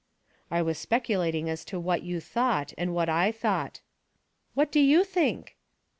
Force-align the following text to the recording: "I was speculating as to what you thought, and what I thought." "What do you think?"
"I 0.49 0.63
was 0.63 0.79
speculating 0.79 1.47
as 1.47 1.63
to 1.65 1.79
what 1.79 2.01
you 2.01 2.19
thought, 2.19 2.73
and 2.75 2.91
what 2.95 3.07
I 3.07 3.31
thought." 3.31 3.81
"What 4.55 4.71
do 4.71 4.79
you 4.79 5.03
think?" 5.03 5.55